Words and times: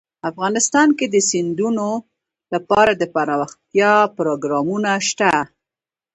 افغانستان 0.29 0.87
کې 0.97 1.05
د 1.09 1.15
سیندونه 1.29 1.85
لپاره 2.53 2.91
دپرمختیا 3.01 3.93
پروګرامونه 4.17 4.91
شته. 5.07 5.31